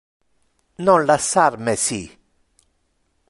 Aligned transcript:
Non 0.87 1.01
lassar 1.07 1.53
me 1.65 1.75
ci. 1.85 2.01